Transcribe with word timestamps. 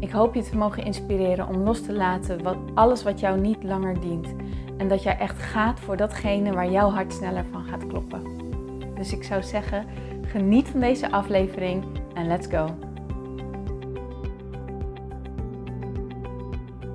Ik 0.00 0.10
hoop 0.10 0.34
je 0.34 0.42
te 0.42 0.56
mogen 0.56 0.84
inspireren 0.84 1.48
om 1.48 1.56
los 1.56 1.82
te 1.82 1.92
laten 1.92 2.42
wat, 2.42 2.56
alles 2.74 3.02
wat 3.02 3.20
jou 3.20 3.40
niet 3.40 3.62
langer 3.62 4.00
dient. 4.00 4.34
En 4.76 4.88
dat 4.88 5.02
jij 5.02 5.18
echt 5.18 5.38
gaat 5.38 5.80
voor 5.80 5.96
datgene 5.96 6.52
waar 6.52 6.70
jouw 6.70 6.90
hart 6.90 7.12
sneller 7.12 7.44
van 7.44 7.64
gaat 7.64 7.86
kloppen. 7.86 8.22
Dus 8.94 9.12
ik 9.12 9.24
zou 9.24 9.42
zeggen, 9.42 9.86
geniet 10.22 10.68
van 10.68 10.80
deze 10.80 11.10
aflevering 11.10 11.84
en 12.14 12.26
let's 12.26 12.46
go. 12.46 12.66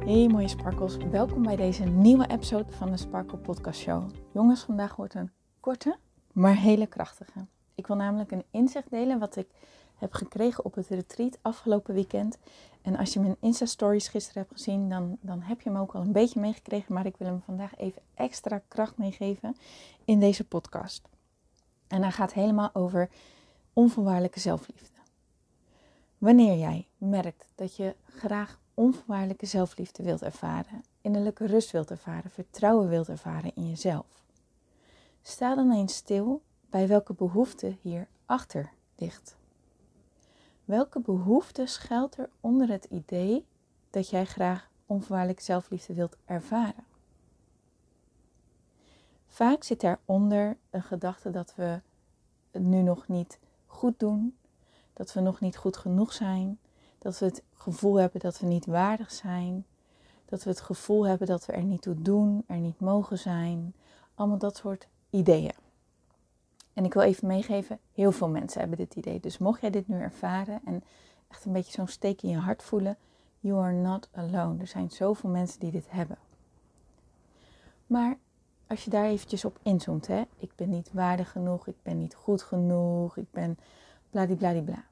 Hey 0.05 0.27
mooie 0.27 0.47
sparkles, 0.47 0.97
welkom 0.97 1.43
bij 1.43 1.55
deze 1.55 1.83
nieuwe 1.83 2.27
episode 2.27 2.71
van 2.71 2.91
de 2.91 2.97
Sparkle 2.97 3.37
Podcast 3.37 3.79
Show. 3.79 4.09
Jongens, 4.31 4.63
vandaag 4.63 4.95
wordt 4.95 5.13
een 5.13 5.31
korte, 5.59 5.97
maar 6.31 6.55
hele 6.55 6.87
krachtige. 6.87 7.45
Ik 7.75 7.87
wil 7.87 7.95
namelijk 7.95 8.31
een 8.31 8.43
inzicht 8.51 8.89
delen 8.89 9.19
wat 9.19 9.35
ik 9.35 9.47
heb 9.95 10.13
gekregen 10.13 10.65
op 10.65 10.75
het 10.75 10.87
retreat 10.87 11.37
afgelopen 11.41 11.93
weekend. 11.93 12.37
En 12.83 12.95
als 12.97 13.13
je 13.13 13.19
mijn 13.19 13.35
Insta-stories 13.39 14.07
gisteren 14.07 14.41
hebt 14.41 14.53
gezien, 14.53 14.89
dan, 14.89 15.17
dan 15.21 15.41
heb 15.41 15.61
je 15.61 15.69
hem 15.69 15.79
ook 15.79 15.95
al 15.95 16.01
een 16.01 16.11
beetje 16.11 16.39
meegekregen. 16.39 16.93
Maar 16.93 17.05
ik 17.05 17.17
wil 17.17 17.27
hem 17.27 17.41
vandaag 17.41 17.77
even 17.77 18.01
extra 18.13 18.61
kracht 18.67 18.97
meegeven 18.97 19.55
in 20.05 20.19
deze 20.19 20.43
podcast. 20.43 21.09
En 21.87 22.01
hij 22.01 22.11
gaat 22.11 22.33
helemaal 22.33 22.69
over 22.73 23.09
onvoorwaardelijke 23.73 24.39
zelfliefde. 24.39 24.97
Wanneer 26.17 26.57
jij 26.57 26.87
merkt 26.97 27.47
dat 27.55 27.75
je 27.75 27.95
graag 28.07 28.59
onvoorwaardelijke 28.73 29.45
zelfliefde 29.45 30.03
wilt 30.03 30.21
ervaren, 30.21 30.83
innerlijke 31.01 31.45
rust 31.45 31.71
wilt 31.71 31.91
ervaren, 31.91 32.31
vertrouwen 32.31 32.89
wilt 32.89 33.09
ervaren 33.09 33.51
in 33.55 33.69
jezelf, 33.69 34.23
sta 35.21 35.55
dan 35.55 35.71
eens 35.71 35.95
stil 35.95 36.41
bij 36.69 36.87
welke 36.87 37.13
behoefte 37.13 37.77
hier 37.81 38.07
achter 38.25 38.71
ligt. 38.95 39.35
Welke 40.65 40.99
behoefte 40.99 41.65
schuilt 41.65 42.17
er 42.17 42.29
onder 42.41 42.69
het 42.69 42.85
idee 42.85 43.45
dat 43.89 44.09
jij 44.09 44.25
graag 44.25 44.69
onvoorwaardelijk 44.85 45.39
zelfliefde 45.39 45.93
wilt 45.93 46.17
ervaren? 46.25 46.83
Vaak 49.27 49.63
zit 49.63 49.81
daaronder 49.81 50.57
een 50.69 50.83
gedachte 50.83 51.29
dat 51.29 51.55
we 51.55 51.81
het 52.51 52.63
nu 52.63 52.81
nog 52.81 53.07
niet 53.07 53.39
goed 53.65 53.99
doen, 53.99 54.37
dat 54.93 55.13
we 55.13 55.19
nog 55.19 55.39
niet 55.39 55.57
goed 55.57 55.77
genoeg 55.77 56.13
zijn, 56.13 56.59
dat 56.97 57.19
we 57.19 57.25
het 57.25 57.43
gevoel 57.53 57.95
hebben 57.95 58.19
dat 58.19 58.39
we 58.39 58.45
niet 58.45 58.65
waardig 58.65 59.11
zijn, 59.11 59.65
dat 60.25 60.43
we 60.43 60.49
het 60.49 60.61
gevoel 60.61 61.07
hebben 61.07 61.27
dat 61.27 61.45
we 61.45 61.53
er 61.53 61.63
niet 61.63 61.81
toe 61.81 62.01
doen, 62.01 62.43
er 62.47 62.57
niet 62.57 62.79
mogen 62.79 63.17
zijn. 63.17 63.73
Allemaal 64.15 64.37
dat 64.37 64.57
soort 64.57 64.87
ideeën. 65.09 65.62
En 66.73 66.85
ik 66.85 66.93
wil 66.93 67.03
even 67.03 67.27
meegeven, 67.27 67.79
heel 67.93 68.11
veel 68.11 68.29
mensen 68.29 68.59
hebben 68.59 68.77
dit 68.77 68.95
idee. 68.95 69.19
Dus 69.19 69.37
mocht 69.37 69.61
jij 69.61 69.69
dit 69.69 69.87
nu 69.87 69.99
ervaren 69.99 70.61
en 70.65 70.83
echt 71.27 71.45
een 71.45 71.53
beetje 71.53 71.71
zo'n 71.71 71.87
steek 71.87 72.21
in 72.21 72.29
je 72.29 72.37
hart 72.37 72.63
voelen, 72.63 72.97
you 73.39 73.63
are 73.63 73.73
not 73.73 74.09
alone. 74.11 74.59
Er 74.59 74.67
zijn 74.67 74.91
zoveel 74.91 75.29
mensen 75.29 75.59
die 75.59 75.71
dit 75.71 75.85
hebben. 75.91 76.17
Maar 77.87 78.17
als 78.67 78.83
je 78.83 78.89
daar 78.89 79.05
eventjes 79.05 79.45
op 79.45 79.59
inzoomt, 79.63 80.07
hè, 80.07 80.23
ik 80.37 80.51
ben 80.55 80.69
niet 80.69 80.89
waardig 80.93 81.31
genoeg, 81.31 81.67
ik 81.67 81.75
ben 81.81 81.97
niet 81.97 82.15
goed 82.15 82.41
genoeg, 82.41 83.17
ik 83.17 83.31
ben 83.31 83.57
bladibladibla. 84.09 84.83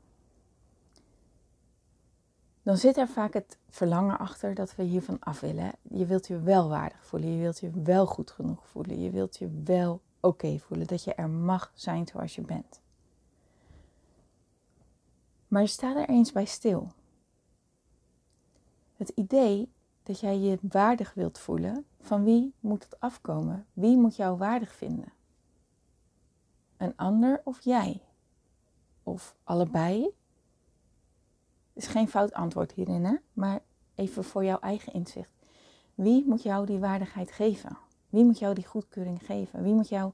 Dan 2.64 2.78
zit 2.78 2.98
er 2.98 3.08
vaak 3.08 3.34
het 3.34 3.58
verlangen 3.70 4.18
achter 4.18 4.54
dat 4.54 4.76
we 4.76 4.84
hiervan 4.84 5.18
af 5.20 5.40
willen. 5.40 5.72
Je 5.82 6.06
wilt 6.06 6.28
je 6.28 6.40
wel 6.40 6.70
waardig 6.70 7.06
voelen, 7.06 7.32
je 7.32 7.42
wilt 7.42 7.60
je 7.60 7.72
wel 7.84 8.06
goed 8.06 8.32
genoeg 8.32 8.68
voelen, 8.68 9.02
je 9.02 9.10
wilt 9.10 9.38
je 9.38 9.62
wel 9.64 10.02
oké 10.22 10.60
voelen, 10.60 10.88
dat 10.88 11.04
je 11.04 11.14
er 11.14 11.30
mag 11.30 11.72
zijn 11.74 12.08
zoals 12.08 12.36
je 12.36 12.42
bent. 12.42 12.82
Maar 15.48 15.68
sta 15.68 15.96
er 15.96 16.10
eens 16.10 16.32
bij 16.32 16.46
stil. 16.46 16.92
Het 18.96 19.10
idee 19.10 19.72
dat 20.04 20.20
jij 20.20 20.38
je 20.40 20.60
waardig 20.62 21.14
wilt 21.14 21.40
voelen, 21.40 21.86
van 22.02 22.24
wie 22.24 22.54
moet 22.60 22.84
het 22.84 23.00
afkomen? 23.00 23.66
Wie 23.74 23.98
moet 23.98 24.16
jou 24.16 24.38
waardig 24.38 24.74
vinden? 24.74 25.14
Een 26.78 26.98
ander 26.98 27.42
of 27.44 27.62
jij? 27.62 28.02
Of 29.04 29.36
allebei? 29.44 30.14
is 31.74 31.88
geen 31.88 32.10
fout 32.10 32.34
antwoord 32.34 32.72
hierin, 32.72 33.06
hè? 33.06 33.16
maar 33.34 33.60
even 33.96 34.24
voor 34.24 34.44
jouw 34.44 34.60
eigen 34.60 34.94
inzicht. 34.94 35.32
Wie 35.96 36.26
moet 36.26 36.44
jou 36.44 36.66
die 36.66 36.80
waardigheid 36.80 37.32
geven? 37.32 37.78
Wie 38.12 38.26
moet 38.26 38.40
jou 38.40 38.54
die 38.54 38.66
goedkeuring 38.66 39.26
geven? 39.26 39.64
Wie 39.64 39.74
moet 39.74 39.90
jou 39.90 40.12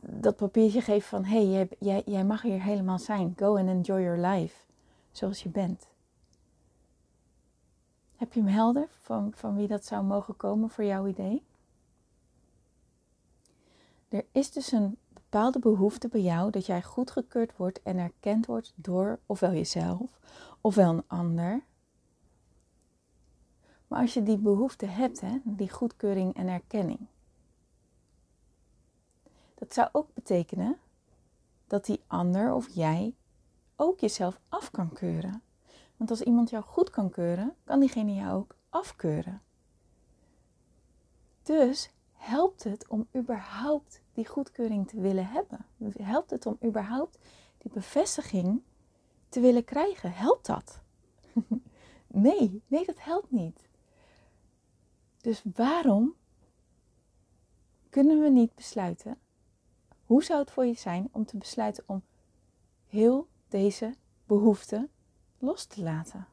dat 0.00 0.36
papiertje 0.36 0.80
geven 0.80 1.08
van 1.08 1.24
hé, 1.24 1.52
hey, 1.52 1.68
jij, 1.78 2.02
jij 2.06 2.24
mag 2.24 2.42
hier 2.42 2.62
helemaal 2.62 2.98
zijn. 2.98 3.34
Go 3.36 3.56
and 3.56 3.68
enjoy 3.68 4.02
your 4.02 4.26
life. 4.26 4.56
Zoals 5.10 5.42
je 5.42 5.48
bent. 5.48 5.88
Heb 8.16 8.32
je 8.32 8.40
hem 8.40 8.48
helder 8.48 8.88
van, 9.00 9.32
van 9.34 9.56
wie 9.56 9.68
dat 9.68 9.84
zou 9.84 10.04
mogen 10.04 10.36
komen 10.36 10.70
voor 10.70 10.84
jouw 10.84 11.06
idee? 11.06 11.42
Er 14.08 14.24
is 14.32 14.50
dus 14.50 14.72
een 14.72 14.96
bepaalde 15.12 15.58
behoefte 15.58 16.08
bij 16.08 16.20
jou 16.20 16.50
dat 16.50 16.66
jij 16.66 16.82
goedgekeurd 16.82 17.56
wordt 17.56 17.82
en 17.82 17.98
erkend 17.98 18.46
wordt 18.46 18.72
door 18.74 19.18
ofwel 19.26 19.52
jezelf 19.52 20.20
ofwel 20.66 20.90
een 20.90 21.04
ander 21.06 21.64
maar 23.86 24.00
als 24.00 24.14
je 24.14 24.22
die 24.22 24.38
behoefte 24.38 24.86
hebt, 24.86 25.20
hè, 25.20 25.38
die 25.44 25.70
goedkeuring 25.70 26.34
en 26.34 26.48
erkenning, 26.48 27.06
dat 29.54 29.74
zou 29.74 29.88
ook 29.92 30.14
betekenen 30.14 30.78
dat 31.66 31.84
die 31.84 32.00
ander 32.06 32.52
of 32.52 32.68
jij 32.68 33.14
ook 33.76 34.00
jezelf 34.00 34.40
af 34.48 34.70
kan 34.70 34.92
keuren. 34.92 35.42
Want 35.96 36.10
als 36.10 36.20
iemand 36.20 36.50
jou 36.50 36.64
goed 36.64 36.90
kan 36.90 37.10
keuren, 37.10 37.54
kan 37.64 37.80
diegene 37.80 38.14
jou 38.14 38.34
ook 38.38 38.56
afkeuren. 38.68 39.42
Dus 41.42 41.90
helpt 42.12 42.64
het 42.64 42.88
om 42.88 43.08
überhaupt 43.16 44.00
die 44.12 44.26
goedkeuring 44.26 44.88
te 44.88 45.00
willen 45.00 45.26
hebben? 45.26 45.66
Helpt 46.02 46.30
het 46.30 46.46
om 46.46 46.58
überhaupt 46.64 47.18
die 47.58 47.72
bevestiging 47.72 48.62
te 49.28 49.40
willen 49.40 49.64
krijgen? 49.64 50.12
Helpt 50.12 50.46
dat? 50.46 50.80
nee, 52.06 52.62
nee, 52.66 52.86
dat 52.86 53.02
helpt 53.02 53.30
niet. 53.30 53.65
Dus 55.26 55.42
waarom 55.54 56.14
kunnen 57.90 58.20
we 58.20 58.28
niet 58.28 58.54
besluiten? 58.54 59.18
Hoe 60.04 60.24
zou 60.24 60.40
het 60.40 60.50
voor 60.50 60.64
je 60.66 60.74
zijn 60.74 61.08
om 61.12 61.24
te 61.24 61.36
besluiten 61.36 61.84
om 61.86 62.02
heel 62.86 63.28
deze 63.48 63.94
behoefte 64.26 64.88
los 65.38 65.64
te 65.64 65.82
laten? 65.82 66.26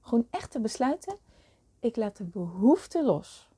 Gewoon 0.00 0.26
echt 0.30 0.50
te 0.50 0.60
besluiten, 0.60 1.18
ik 1.80 1.96
laat 1.96 2.16
de 2.16 2.24
behoefte 2.24 3.04
los 3.04 3.48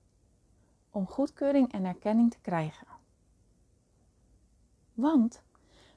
om 0.90 1.06
goedkeuring 1.06 1.72
en 1.72 1.84
erkenning 1.84 2.30
te 2.30 2.40
krijgen. 2.40 2.86
Want 4.94 5.42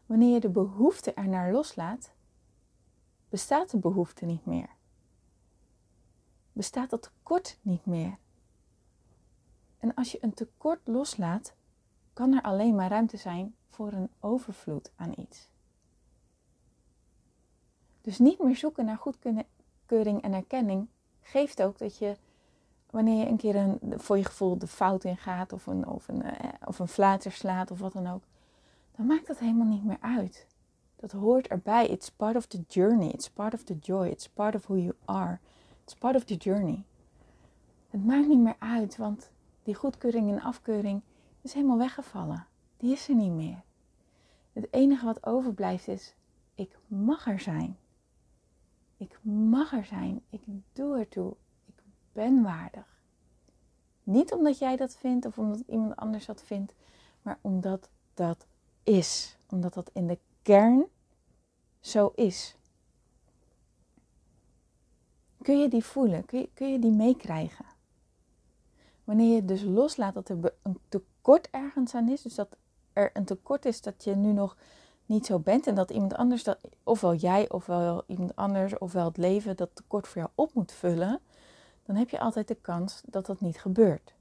wanneer 0.05 0.33
je 0.33 0.39
de 0.39 0.49
behoefte 0.49 1.13
ernaar 1.13 1.51
loslaat, 1.51 2.11
bestaat 3.29 3.71
de 3.71 3.77
behoefte 3.77 4.25
niet 4.25 4.45
meer 4.45 4.69
bestaat 6.53 6.89
dat 6.89 7.01
tekort 7.01 7.57
niet 7.61 7.85
meer. 7.85 8.17
En 9.77 9.93
als 9.93 10.11
je 10.11 10.17
een 10.21 10.33
tekort 10.33 10.79
loslaat, 10.83 11.53
kan 12.13 12.33
er 12.33 12.41
alleen 12.41 12.75
maar 12.75 12.89
ruimte 12.89 13.17
zijn 13.17 13.55
voor 13.69 13.91
een 13.91 14.09
overvloed 14.19 14.91
aan 14.95 15.13
iets. 15.17 15.49
Dus 18.01 18.19
niet 18.19 18.43
meer 18.43 18.55
zoeken 18.55 18.85
naar 18.85 18.97
goedkeuring 18.97 20.21
en 20.21 20.33
erkenning 20.33 20.87
geeft 21.21 21.61
ook 21.61 21.77
dat 21.77 21.97
je, 21.97 22.17
wanneer 22.89 23.19
je 23.19 23.27
een 23.27 23.37
keer 23.37 23.55
een, 23.55 23.79
voor 23.81 24.17
je 24.17 24.25
gevoel 24.25 24.57
de 24.57 24.67
fout 24.67 25.03
in 25.03 25.17
gaat 25.17 25.53
of 25.53 25.67
een, 25.67 25.87
of, 25.87 26.07
een, 26.07 26.23
eh, 26.23 26.49
of 26.65 26.79
een 26.79 26.87
flater 26.87 27.31
slaat 27.31 27.71
of 27.71 27.79
wat 27.79 27.93
dan 27.93 28.07
ook, 28.07 28.23
dan 28.95 29.05
maakt 29.05 29.27
dat 29.27 29.39
helemaal 29.39 29.67
niet 29.67 29.83
meer 29.83 29.99
uit. 30.01 30.47
Dat 30.95 31.11
hoort 31.11 31.47
erbij. 31.47 31.87
It's 31.87 32.09
part 32.09 32.35
of 32.35 32.45
the 32.45 32.63
journey. 32.67 33.09
It's 33.09 33.29
part 33.29 33.53
of 33.53 33.63
the 33.63 33.77
joy. 33.79 34.07
It's 34.07 34.29
part 34.29 34.55
of 34.55 34.65
who 34.65 34.77
you 34.77 34.93
are. 35.05 35.39
It's 35.91 35.99
part 35.99 36.15
of 36.15 36.23
the 36.23 36.35
journey. 36.35 36.83
Het 37.89 38.05
maakt 38.05 38.27
niet 38.27 38.39
meer 38.39 38.55
uit, 38.59 38.97
want 38.97 39.31
die 39.63 39.75
goedkeuring 39.75 40.31
en 40.31 40.41
afkeuring 40.41 41.01
is 41.41 41.53
helemaal 41.53 41.77
weggevallen. 41.77 42.47
Die 42.77 42.91
is 42.91 43.09
er 43.09 43.15
niet 43.15 43.31
meer. 43.31 43.63
Het 44.53 44.67
enige 44.73 45.05
wat 45.05 45.25
overblijft 45.25 45.87
is, 45.87 46.15
ik 46.55 46.77
mag 46.87 47.27
er 47.27 47.39
zijn. 47.39 47.77
Ik 48.97 49.19
mag 49.23 49.73
er 49.73 49.85
zijn. 49.85 50.21
Ik 50.29 50.41
doe 50.73 50.97
ertoe. 50.97 51.35
Ik 51.65 51.83
ben 52.11 52.41
waardig. 52.41 53.01
Niet 54.03 54.33
omdat 54.33 54.59
jij 54.59 54.75
dat 54.75 54.95
vindt 54.95 55.25
of 55.25 55.37
omdat 55.37 55.63
iemand 55.67 55.95
anders 55.95 56.25
dat 56.25 56.43
vindt, 56.43 56.73
maar 57.21 57.39
omdat 57.41 57.89
dat 58.13 58.47
is. 58.83 59.37
Omdat 59.49 59.73
dat 59.73 59.89
in 59.93 60.07
de 60.07 60.19
kern 60.41 60.85
zo 61.79 62.11
is. 62.15 62.55
Kun 65.41 65.59
je 65.59 65.67
die 65.67 65.83
voelen? 65.83 66.25
Kun 66.25 66.39
je, 66.39 66.49
kun 66.53 66.71
je 66.71 66.79
die 66.79 66.91
meekrijgen? 66.91 67.65
Wanneer 69.03 69.35
je 69.35 69.45
dus 69.45 69.63
loslaat 69.63 70.13
dat 70.13 70.29
er 70.29 70.53
een 70.61 70.79
tekort 70.89 71.49
ergens 71.51 71.95
aan 71.95 72.09
is, 72.09 72.21
dus 72.21 72.35
dat 72.35 72.57
er 72.93 73.09
een 73.13 73.25
tekort 73.25 73.65
is 73.65 73.81
dat 73.81 74.03
je 74.03 74.15
nu 74.15 74.33
nog 74.33 74.57
niet 75.05 75.25
zo 75.25 75.39
bent 75.39 75.67
en 75.67 75.75
dat 75.75 75.91
iemand 75.91 76.15
anders, 76.15 76.43
dat, 76.43 76.59
ofwel 76.83 77.15
jij 77.15 77.49
ofwel 77.49 78.03
iemand 78.07 78.35
anders, 78.35 78.77
ofwel 78.77 79.05
het 79.05 79.17
leven 79.17 79.55
dat 79.57 79.69
tekort 79.73 80.07
voor 80.07 80.21
jou 80.21 80.29
op 80.35 80.53
moet 80.53 80.71
vullen, 80.71 81.19
dan 81.85 81.95
heb 81.95 82.09
je 82.09 82.19
altijd 82.19 82.47
de 82.47 82.57
kans 82.61 83.01
dat 83.05 83.25
dat 83.25 83.41
niet 83.41 83.59
gebeurt. 83.59 84.13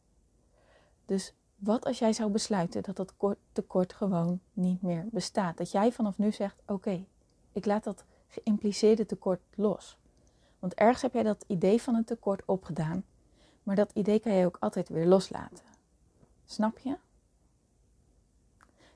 Dus 1.06 1.34
wat 1.56 1.84
als 1.84 1.98
jij 1.98 2.12
zou 2.12 2.30
besluiten 2.30 2.82
dat 2.82 2.96
dat 2.96 3.14
tekort 3.52 3.92
gewoon 3.92 4.40
niet 4.52 4.82
meer 4.82 5.08
bestaat? 5.10 5.56
Dat 5.56 5.70
jij 5.70 5.92
vanaf 5.92 6.18
nu 6.18 6.32
zegt: 6.32 6.56
Oké, 6.66 7.04
ik 7.52 7.64
laat 7.64 7.84
dat 7.84 8.04
geïmpliceerde 8.28 9.06
tekort 9.06 9.40
los. 9.54 9.98
Want 10.60 10.74
ergens 10.74 11.02
heb 11.02 11.12
jij 11.12 11.22
dat 11.22 11.44
idee 11.46 11.82
van 11.82 11.94
een 11.94 12.04
tekort 12.04 12.44
opgedaan, 12.44 13.04
maar 13.62 13.76
dat 13.76 13.92
idee 13.92 14.20
kan 14.20 14.32
je 14.32 14.46
ook 14.46 14.56
altijd 14.60 14.88
weer 14.88 15.06
loslaten. 15.06 15.64
Snap 16.44 16.78
je? 16.78 16.96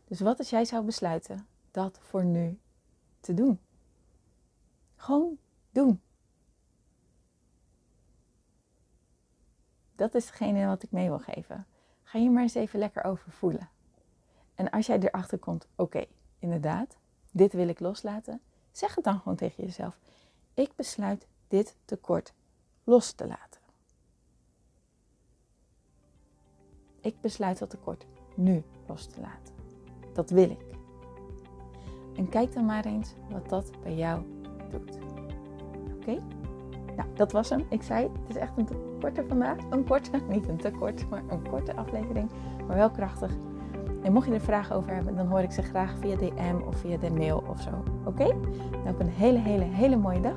Dus 0.04 0.20
wat 0.20 0.38
als 0.38 0.50
jij 0.50 0.64
zou 0.64 0.84
besluiten 0.84 1.46
dat 1.70 1.98
voor 2.02 2.24
nu 2.24 2.58
te 3.20 3.34
doen? 3.34 3.60
Gewoon 4.96 5.38
doen. 5.70 6.00
Dat 9.94 10.14
is 10.14 10.26
hetgene 10.26 10.66
wat 10.66 10.82
ik 10.82 10.90
mee 10.90 11.08
wil 11.08 11.18
geven. 11.18 11.66
Ga 12.02 12.18
je 12.18 12.30
maar 12.30 12.42
eens 12.42 12.54
even 12.54 12.78
lekker 12.78 13.04
over 13.04 13.30
voelen. 13.30 13.68
En 14.54 14.70
als 14.70 14.86
jij 14.86 14.98
erachter 14.98 15.38
komt, 15.38 15.66
oké, 15.74 16.04
inderdaad, 16.38 16.96
dit 17.30 17.52
wil 17.52 17.68
ik 17.68 17.80
loslaten, 17.80 18.40
zeg 18.72 18.94
het 18.94 19.04
dan 19.04 19.18
gewoon 19.18 19.36
tegen 19.36 19.64
jezelf. 19.64 19.98
Ik 20.54 20.76
besluit 20.76 21.26
dit 21.48 21.76
tekort 21.84 22.32
los 22.84 23.12
te 23.12 23.26
laten. 23.26 23.60
Ik 27.00 27.20
besluit 27.20 27.58
dat 27.58 27.70
tekort 27.70 28.06
nu 28.34 28.62
los 28.86 29.06
te 29.06 29.20
laten. 29.20 29.54
Dat 30.12 30.30
wil 30.30 30.50
ik. 30.50 30.64
En 32.16 32.28
kijk 32.28 32.52
dan 32.52 32.64
maar 32.64 32.84
eens 32.84 33.14
wat 33.30 33.48
dat 33.48 33.70
bij 33.82 33.94
jou 33.94 34.22
doet. 34.70 34.98
Oké? 35.94 36.22
Nou, 36.96 37.08
dat 37.14 37.32
was 37.32 37.48
hem. 37.48 37.66
Ik 37.68 37.82
zei, 37.82 38.10
het 38.20 38.28
is 38.28 38.36
echt 38.36 38.52
een 38.56 38.66
te 38.66 38.96
korte 39.00 39.24
vandaag. 39.28 39.58
Een 39.70 39.84
korte, 39.84 40.10
niet 40.28 40.48
een 40.48 40.56
te 40.56 40.70
kort, 40.70 41.10
maar 41.10 41.22
een 41.28 41.48
korte 41.48 41.76
aflevering. 41.76 42.30
Maar 42.66 42.76
wel 42.76 42.90
krachtig. 42.90 43.32
En 44.02 44.12
mocht 44.12 44.26
je 44.26 44.32
er 44.32 44.40
vragen 44.40 44.76
over 44.76 44.94
hebben, 44.94 45.16
dan 45.16 45.26
hoor 45.26 45.40
ik 45.40 45.52
ze 45.52 45.62
graag 45.62 45.98
via 45.98 46.16
DM 46.16 46.56
of 46.66 46.76
via 46.76 46.96
de 46.96 47.10
mail 47.10 47.44
of 47.48 47.60
zo. 47.60 47.70
Oké? 48.04 48.26
Nou, 48.70 48.88
op 48.88 49.00
een 49.00 49.08
hele, 49.08 49.38
hele, 49.38 49.64
hele 49.64 49.96
mooie 49.96 50.20
dag. 50.20 50.36